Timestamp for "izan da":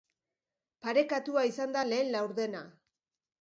1.49-1.85